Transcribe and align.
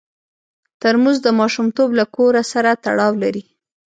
ترموز 0.81 1.17
د 1.23 1.27
ماشومتوب 1.39 1.89
له 1.99 2.05
کور 2.15 2.33
سره 2.53 2.71
تړاو 2.83 3.13
لري. 3.23 3.43